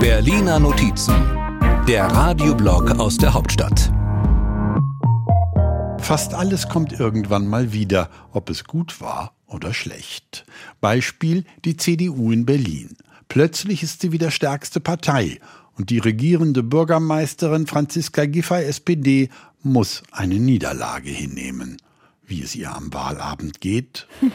[0.00, 1.14] Berliner Notizen,
[1.86, 3.92] der Radioblog aus der Hauptstadt.
[6.00, 10.46] Fast alles kommt irgendwann mal wieder, ob es gut war oder schlecht.
[10.80, 12.96] Beispiel die CDU in Berlin.
[13.28, 15.38] Plötzlich ist sie wieder stärkste Partei
[15.76, 19.28] und die regierende Bürgermeisterin Franziska Giffey SPD
[19.62, 21.76] muss eine Niederlage hinnehmen.
[22.24, 24.06] Wie es ihr am Wahlabend geht?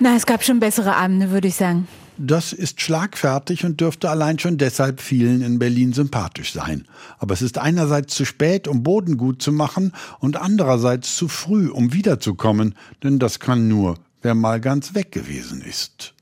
[0.00, 1.88] Na, es gab schon bessere Abende, würde ich sagen.
[2.18, 6.86] Das ist schlagfertig und dürfte allein schon deshalb vielen in Berlin sympathisch sein.
[7.18, 11.68] Aber es ist einerseits zu spät, um Boden gut zu machen, und andererseits zu früh,
[11.68, 16.14] um wiederzukommen, denn das kann nur, wer mal ganz weg gewesen ist.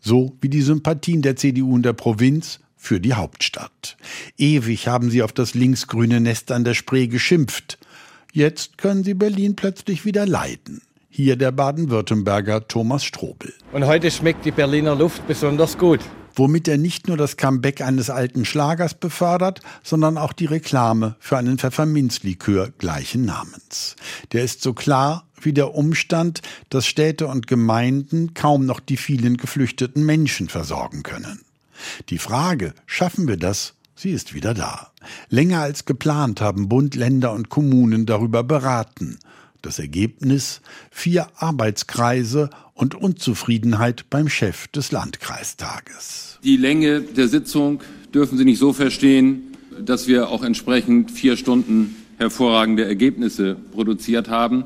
[0.00, 3.98] So wie die Sympathien der CDU in der Provinz für die Hauptstadt.
[4.38, 7.78] Ewig haben sie auf das linksgrüne Nest an der Spree geschimpft.
[8.32, 10.80] Jetzt können sie Berlin plötzlich wieder leiden.
[11.14, 13.52] Hier der Baden-Württemberger Thomas Strobel.
[13.72, 16.00] Und heute schmeckt die Berliner Luft besonders gut.
[16.34, 21.36] Womit er nicht nur das Comeback eines alten Schlagers befördert, sondern auch die Reklame für
[21.36, 23.96] einen Pfefferminzlikör gleichen Namens.
[24.32, 26.40] Der ist so klar wie der Umstand,
[26.70, 31.42] dass Städte und Gemeinden kaum noch die vielen geflüchteten Menschen versorgen können.
[32.08, 34.90] Die Frage, schaffen wir das, Sie ist wieder da.
[35.28, 39.18] Länger als geplant haben Bund, Länder und Kommunen darüber beraten.
[39.62, 40.60] Das Ergebnis
[40.90, 46.40] vier Arbeitskreise und Unzufriedenheit beim Chef des Landkreistages.
[46.42, 47.80] Die Länge der Sitzung
[48.12, 54.64] dürfen Sie nicht so verstehen, dass wir auch entsprechend vier Stunden hervorragende Ergebnisse produziert haben.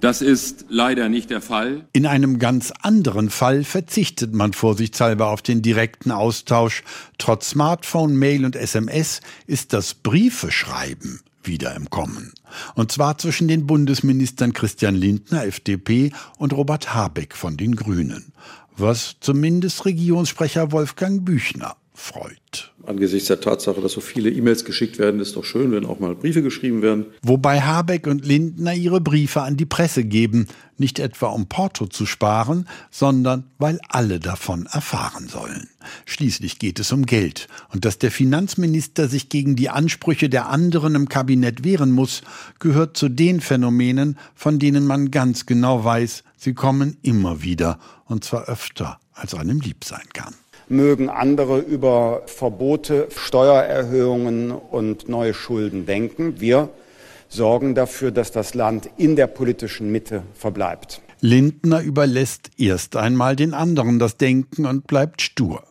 [0.00, 1.88] Das ist leider nicht der Fall.
[1.92, 6.84] In einem ganz anderen Fall verzichtet man vorsichtshalber auf den direkten Austausch.
[7.18, 12.32] Trotz Smartphone, Mail und SMS ist das Briefeschreiben wieder im Kommen.
[12.74, 18.32] Und zwar zwischen den Bundesministern Christian Lindner, FDP, und Robert Habeck von den Grünen.
[18.76, 22.72] Was zumindest Regierungssprecher Wolfgang Büchner freut.
[22.88, 26.14] Angesichts der Tatsache, dass so viele E-Mails geschickt werden, ist doch schön, wenn auch mal
[26.14, 27.04] Briefe geschrieben werden.
[27.22, 30.46] Wobei Habeck und Lindner ihre Briefe an die Presse geben,
[30.78, 35.68] nicht etwa um Porto zu sparen, sondern weil alle davon erfahren sollen.
[36.06, 37.48] Schließlich geht es um Geld.
[37.74, 42.22] Und dass der Finanzminister sich gegen die Ansprüche der anderen im Kabinett wehren muss,
[42.58, 48.24] gehört zu den Phänomenen, von denen man ganz genau weiß, sie kommen immer wieder, und
[48.24, 50.32] zwar öfter, als einem lieb sein kann
[50.70, 56.40] mögen andere über Verbote, Steuererhöhungen und neue Schulden denken.
[56.40, 56.68] Wir
[57.28, 61.00] sorgen dafür, dass das Land in der politischen Mitte verbleibt.
[61.20, 65.64] Lindner überlässt erst einmal den anderen das Denken und bleibt stur.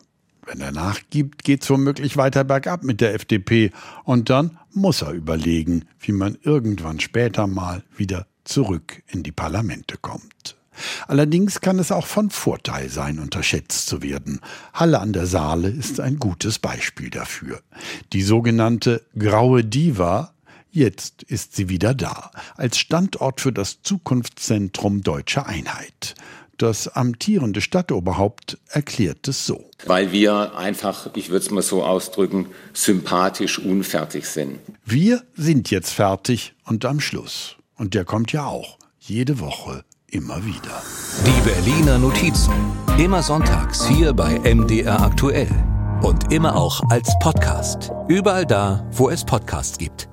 [0.46, 3.70] Wenn er nachgibt, geht's womöglich weiter bergab mit der FDP
[4.04, 9.96] und dann muss er überlegen, wie man irgendwann später mal wieder zurück in die Parlamente
[10.00, 10.57] kommt.
[11.06, 14.40] Allerdings kann es auch von Vorteil sein, unterschätzt zu werden.
[14.72, 17.60] Halle an der Saale ist ein gutes Beispiel dafür.
[18.12, 20.32] Die sogenannte Graue Diva
[20.70, 26.14] Jetzt ist sie wieder da, als Standort für das Zukunftszentrum Deutsche Einheit.
[26.58, 29.70] Das amtierende Stadtoberhaupt erklärt es so.
[29.86, 34.58] Weil wir einfach, ich würde es mal so ausdrücken, sympathisch unfertig sind.
[34.84, 37.56] Wir sind jetzt fertig und am Schluss.
[37.76, 40.82] Und der kommt ja auch jede Woche immer wieder.
[41.26, 42.52] Die Berliner Notizen.
[42.98, 45.50] Immer sonntags hier bei MDR aktuell.
[46.02, 47.90] Und immer auch als Podcast.
[48.08, 50.08] Überall da, wo es Podcasts gibt.